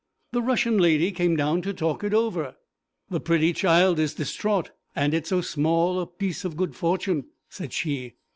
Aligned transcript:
The 0.31 0.41
Russian 0.41 0.79
lady 0.79 1.11
came 1.11 1.35
down 1.35 1.61
to 1.61 1.75
talk 1.75 2.03
it 2.03 2.11
over. 2.11 2.55
'The 3.11 3.19
pretty 3.19 3.53
child 3.53 3.99
is 3.99 4.15
distraught, 4.15 4.71
and 4.95 5.13
at 5.13 5.27
so 5.27 5.41
small 5.41 5.99
a 5.99 6.07
piece 6.07 6.43
of 6.43 6.57
good 6.57 6.75
fortune!' 6.75 7.25
said 7.49 7.71
she. 7.71 8.15